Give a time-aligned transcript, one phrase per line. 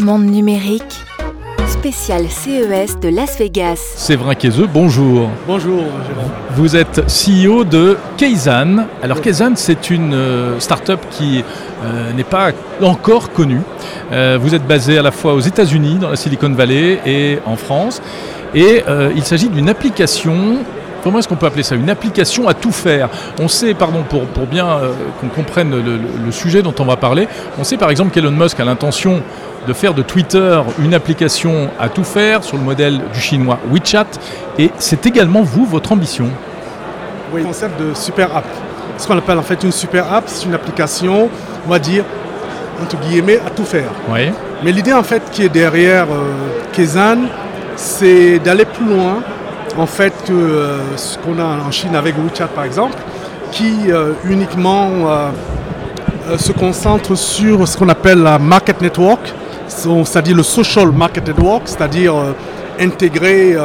[0.00, 1.04] Monde numérique,
[1.66, 3.78] spécial CES de Las Vegas.
[3.96, 5.28] Séverin Kézeux, bonjour.
[5.46, 6.30] Bonjour, Jérôme.
[6.54, 8.86] Vous êtes CEO de Keisan.
[9.02, 11.42] Alors Keisan, c'est une euh, start-up qui
[11.84, 13.62] euh, n'est pas encore connue.
[14.12, 17.56] Euh, vous êtes basé à la fois aux États-Unis, dans la Silicon Valley, et en
[17.56, 18.00] France.
[18.54, 20.58] Et euh, il s'agit d'une application
[21.02, 23.08] comment est-ce qu'on peut appeler ça Une application à tout faire?
[23.40, 24.90] On sait, pardon, pour, pour bien euh,
[25.20, 27.28] qu'on comprenne le, le- le sujet dont on va parler,
[27.58, 29.22] on sait par exemple qu'Elon Musk a l'intention
[29.66, 34.06] de faire de Twitter une application à tout faire sur le modèle du chinois WeChat.
[34.58, 36.26] Et c'est également vous, votre ambition?
[37.32, 38.46] Oui, le concept de super app.
[38.96, 41.28] Ce qu'on appelle en fait une super app, c'est une application,
[41.66, 42.04] on va dire,
[42.82, 43.90] entre guillemets, à tout faire.
[44.08, 44.30] Oui.
[44.64, 46.32] Mais l'idée en fait qui est derrière euh,
[46.72, 47.18] Kezan,
[47.76, 49.22] c'est d'aller plus loin
[49.78, 52.96] en fait que euh, ce qu'on a en Chine avec WeChat par exemple,
[53.52, 59.32] qui euh, uniquement euh, se concentre sur ce qu'on appelle la market network,
[59.68, 62.12] so- c'est-à-dire le social market network, c'est-à-dire
[62.80, 63.56] intégrer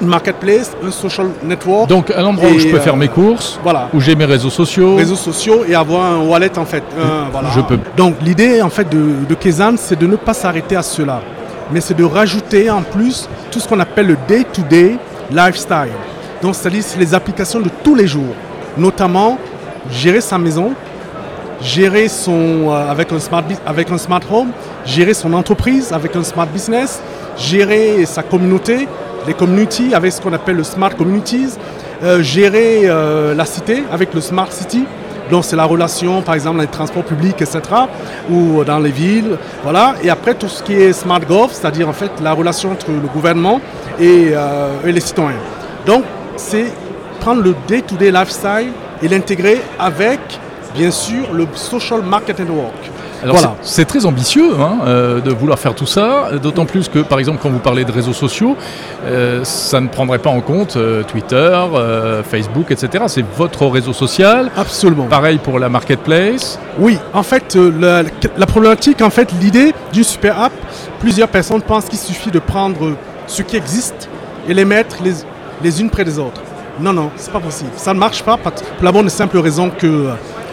[0.00, 3.58] une marketplace, un social network, Donc à l'endroit où je peux euh, faire mes courses,
[3.62, 6.82] voilà, où j'ai mes réseaux sociaux, réseaux sociaux et avoir un wallet en fait.
[6.98, 7.48] un- voilà.
[7.54, 7.78] je peux.
[7.96, 11.20] Donc l'idée en fait de, de Kezan, c'est de ne pas s'arrêter à cela,
[11.72, 14.96] mais c'est de rajouter en plus tout ce qu'on appelle le day-to-day
[15.30, 15.92] lifestyle.
[16.42, 18.34] Donc c'est-à-dire c'est les applications de tous les jours,
[18.76, 19.38] notamment
[19.90, 20.72] gérer sa maison,
[21.62, 24.50] gérer son euh, avec un smart avec un smart home,
[24.84, 27.00] gérer son entreprise avec un smart business,
[27.36, 28.88] gérer sa communauté,
[29.26, 31.50] les communities avec ce qu'on appelle le smart communities,
[32.02, 34.84] euh, gérer euh, la cité avec le smart city.
[35.30, 37.60] Donc c'est la relation, par exemple, dans les transports publics, etc.,
[38.30, 39.94] ou dans les villes, voilà.
[40.02, 43.08] Et après tout ce qui est smart gov, c'est-à-dire en fait la relation entre le
[43.08, 43.60] gouvernement
[43.98, 45.38] et, euh, les citoyens.
[45.86, 46.04] Donc
[46.36, 46.66] c'est
[47.20, 50.20] prendre le day-to-day lifestyle et l'intégrer avec,
[50.74, 52.89] bien sûr, le social market network.
[53.22, 53.54] Alors Voilà.
[53.62, 57.38] c'est très ambitieux hein, euh, de vouloir faire tout ça, d'autant plus que par exemple
[57.42, 58.56] quand vous parlez de réseaux sociaux,
[59.04, 61.58] euh, ça ne prendrait pas en compte euh, Twitter,
[62.30, 63.04] Facebook, etc.
[63.08, 64.50] C'est votre réseau social.
[64.56, 65.04] Absolument.
[65.04, 66.58] Pareil pour la marketplace.
[66.78, 68.02] Oui, en fait, la,
[68.36, 70.52] la problématique, en fait, l'idée d'une super app,
[70.98, 72.92] plusieurs personnes pensent qu'il suffit de prendre
[73.26, 74.08] ce qui existe
[74.48, 75.12] et les mettre les,
[75.62, 76.40] les unes près des autres.
[76.80, 77.70] Non, non, c'est pas possible.
[77.76, 78.52] Ça ne marche pas pour
[78.82, 80.08] la bonne et simple raison que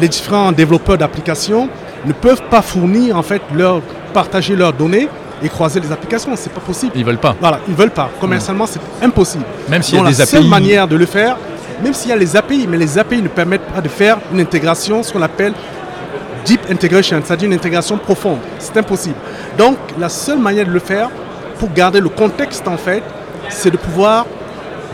[0.00, 1.68] les différents développeurs d'applications
[2.06, 3.80] ne peuvent pas fournir, en fait, leur,
[4.12, 5.08] partager leurs données
[5.42, 6.32] et croiser les applications.
[6.36, 6.92] C'est pas possible.
[6.94, 7.34] Ils veulent pas.
[7.40, 8.10] Voilà, ils veulent pas.
[8.20, 9.44] Commercialement, c'est impossible.
[9.68, 10.48] Même s'il y a Donc, des la seule API.
[10.48, 11.36] manière de le faire,
[11.82, 14.40] même s'il y a les API, mais les API ne permettent pas de faire une
[14.40, 15.52] intégration, ce qu'on appelle
[16.44, 18.38] deep integration, c'est-à-dire une intégration profonde.
[18.58, 19.16] C'est impossible.
[19.56, 21.10] Donc, la seule manière de le faire,
[21.58, 23.02] pour garder le contexte en fait,
[23.48, 24.26] c'est de pouvoir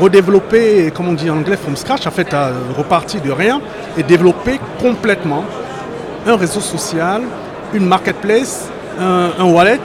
[0.00, 3.60] redévelopper, comme on dit en anglais, from scratch, en fait, à repartir de rien
[3.96, 5.44] et développer complètement
[6.26, 7.22] un réseau social,
[7.74, 8.68] une marketplace,
[9.00, 9.80] un, un wallet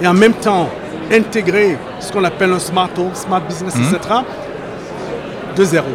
[0.00, 0.68] et en même temps
[1.12, 3.94] intégrer ce qu'on appelle un smart home, smart business, Mhm.
[3.94, 4.14] etc.
[5.56, 5.86] de zéro.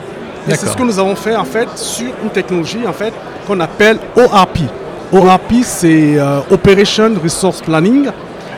[0.47, 3.13] Et c'est ce que nous avons fait en fait sur une technologie en fait
[3.47, 4.59] qu'on appelle ORP.
[5.11, 8.09] ORP c'est euh, Operation Resource Planning.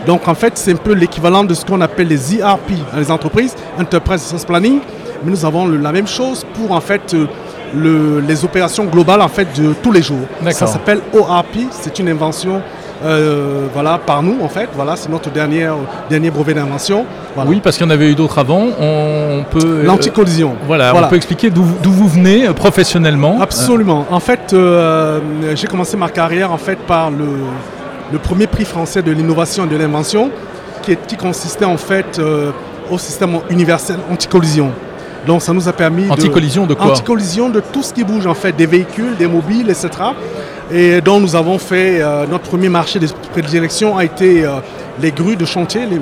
[0.06, 3.12] Donc en fait c'est un peu l'équivalent de ce qu'on appelle les ERP dans les
[3.12, 4.80] entreprises, Enterprise Resource Planning.
[5.24, 7.28] Mais nous avons le- la même chose pour en fait euh,
[7.76, 10.26] le- les opérations globales en fait de tous les jours.
[10.52, 12.62] Ça s'appelle ORP, c'est une invention
[13.06, 14.68] euh, voilà, par nous en fait.
[14.76, 15.76] Voilà, c'est notre dernière,
[16.10, 17.06] dernier brevet d'invention.
[17.36, 17.48] Voilà.
[17.50, 18.66] Oui, parce qu'il y en avait eu d'autres avant.
[18.80, 19.60] On peut.
[19.64, 20.56] euh, L'anticollision.
[20.66, 21.06] voilà, Voilà.
[21.06, 23.38] on peut expliquer d'où vous venez euh, professionnellement.
[23.40, 24.06] Absolument.
[24.10, 24.56] En fait,
[25.54, 27.26] j'ai commencé ma carrière en fait par le,
[28.12, 30.32] le premier prix français de l'innovation et de l'invention,
[30.82, 32.20] qui, est- qui consistait en fait
[32.90, 34.72] au système universel anticollision.
[35.28, 38.04] Donc, ça nous a permis Euh, de- Anticollision de quoi Anticollision de tout ce qui
[38.04, 39.90] bouge en fait, des véhicules, des mobiles, etc.
[40.72, 44.56] Et donc nous avons fait euh, notre premier marché de prédilection a été euh,
[45.02, 46.02] les grues de chantier, les, le-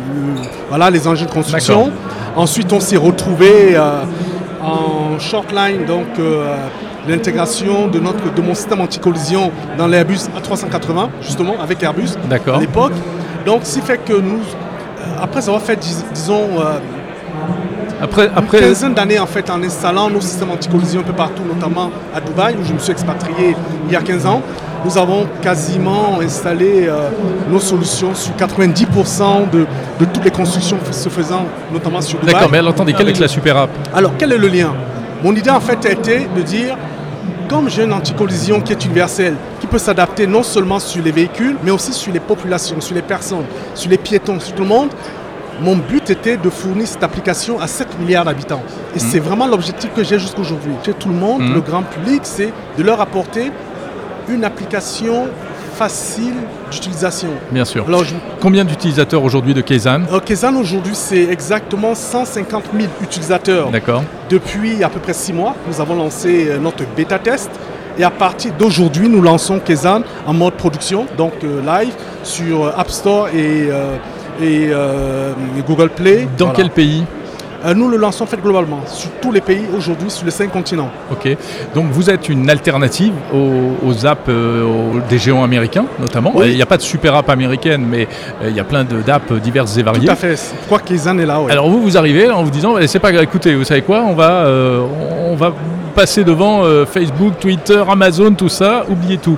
[0.69, 1.91] voilà les engins de construction.
[2.35, 4.02] Ensuite on s'est retrouvé euh,
[4.64, 6.56] en short line donc euh,
[7.08, 12.09] l'intégration de notre de mon système anticollision dans l'Airbus A380 justement avec Airbus
[12.55, 12.94] à l'époque.
[13.46, 16.79] Donc ce qui fait que nous euh, après avoir fait dis- disons euh,
[18.02, 21.44] Après, une après, quinzaine d'années en fait en installant nos systèmes anti-collision un peu partout,
[21.44, 23.56] notamment à Dubaï où je me suis expatrié
[23.88, 24.42] il y a 15 ans.
[24.84, 27.09] Nous avons quasiment installé euh,
[27.50, 29.66] nos solutions sur 90% de,
[30.00, 32.34] de toutes les constructions se faisant, notamment sur Dubaï.
[32.34, 33.70] d'accord, mais alors attendez, quelle est la super app?
[33.94, 34.74] Alors, quel est le lien?
[35.24, 36.78] Mon idée, en fait, a été de dire,
[37.50, 41.56] comme j'ai une anticollision qui est universelle, qui peut s'adapter non seulement sur les véhicules,
[41.64, 44.90] mais aussi sur les populations, sur les personnes, sur les piétons, sur tout le monde,
[45.61, 48.61] mon but était de fournir cette application à 7 milliards d'habitants.
[48.96, 50.73] Et c'est vraiment l'objectif que j'ai jusqu'aujourd'hui.
[50.85, 51.53] Chez tout le monde, Mhm.
[51.53, 53.52] le grand public, c'est de leur apporter
[54.29, 55.28] une application
[55.75, 56.34] facile
[56.72, 57.29] d'utilisation.
[57.52, 57.85] Bien sûr.
[57.87, 63.69] Alors, je- Combien d'utilisateurs aujourd'hui de Kaizen euh, Kezan aujourd'hui c'est exactement 150 000 utilisateurs.
[63.72, 64.03] D'accord.
[64.29, 67.49] Depuis à peu près 6 mois, nous avons lancé euh, notre bêta test.
[67.97, 71.93] Et à partir d'aujourd'hui, nous lançons Kezan en mode production, donc euh, live
[72.23, 73.96] sur euh, App Store et, euh,
[74.41, 75.32] et, euh,
[75.67, 76.28] Google Play.
[76.37, 76.58] Dans Voilà.
[76.58, 77.03] quel pays
[77.66, 80.52] Euh, Nous le lançons en fait globalement sur tous les pays aujourd'hui, sur les 5
[80.52, 80.91] continents.
[81.11, 81.35] Ok.
[81.73, 86.32] Donc vous êtes une alternative aux, aux apps euh, aux- des géants américains, notamment.
[86.35, 86.49] Oui.
[86.52, 88.08] Il n'y a pas de super app américaine, mais
[88.43, 90.09] euh, il y a plein d'apps diverses et Tout variées.
[90.09, 90.35] à fait.
[90.35, 91.41] C'est pourquoi Kezan est là.
[91.41, 91.52] ouais.
[91.52, 93.82] Alors vous, vous arrivez là, en vous disant, Eh, c'est pas grave, écoutez, vous savez
[93.82, 94.85] quoi, on va, euh,
[95.32, 95.52] on va
[95.96, 99.38] passer devant euh, Facebook, Twitter, Amazon, tout ça, oubliez tout.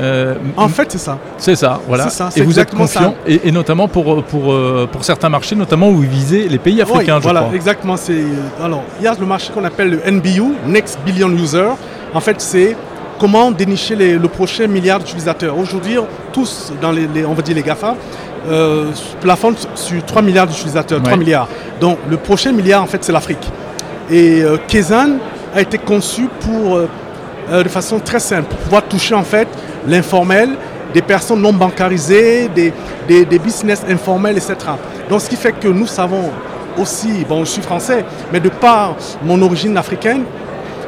[0.00, 1.18] Euh, en fait, c'est ça.
[1.36, 2.04] c'est ça, voilà.
[2.08, 5.54] c'est ça, et vous êtes confiant, et, et notamment pour, pour, euh, pour certains marchés,
[5.56, 7.54] notamment où vous visez les pays africains, Oui, je voilà, crois.
[7.54, 7.96] exactement.
[7.96, 8.22] C'est
[8.62, 11.68] alors il y a le marché qu'on appelle le NBU, Next Billion User.
[12.14, 12.76] En fait, c'est
[13.18, 15.58] comment dénicher les- le prochain milliard d'utilisateurs.
[15.58, 15.96] Aujourd'hui,
[16.32, 17.96] tous dans les, les- on va dire les Gafa
[18.48, 18.90] euh,
[19.74, 21.18] sur 3 milliards d'utilisateurs, 3 Ouais.
[21.18, 21.48] milliards.
[21.80, 23.46] Donc le prochain milliard en fait c'est l'Afrique.
[24.10, 25.16] Et euh, Kezan
[25.54, 26.88] a été conçu pour euh,
[27.50, 29.48] euh, de façon très simple, pour pouvoir toucher en fait
[29.86, 30.50] l'informel,
[30.92, 32.72] des personnes non bancarisées, des,
[33.06, 34.56] des, des business informels, etc.
[35.08, 36.30] Donc ce qui fait que nous savons
[36.78, 40.24] aussi, bon je suis français, mais de par mon origine africaine,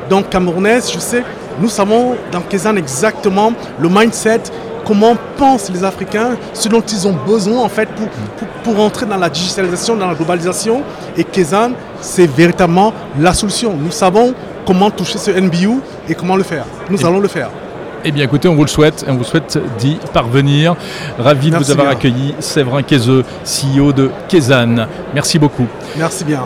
[0.09, 1.23] donc camerounaise, je sais,
[1.61, 4.41] nous savons dans Kezan exactement le mindset,
[4.85, 9.07] comment pensent les Africains, ce dont ils ont besoin en fait pour, pour, pour entrer
[9.07, 10.83] dans la digitalisation, dans la globalisation.
[11.17, 13.75] Et Kezan, c'est véritablement la solution.
[13.77, 14.35] Nous savons
[14.71, 16.65] comment toucher ce NBU et comment le faire.
[16.89, 17.51] Nous Et- allons le faire.
[18.05, 20.77] Eh bien écoutez, on vous le souhaite, et on vous souhaite d'y parvenir.
[21.19, 21.97] Ravi de vous avoir bien.
[21.97, 24.87] accueilli, Séverin Kézeux, CEO de Kezan.
[25.13, 25.67] Merci beaucoup.
[25.99, 26.45] Merci bien.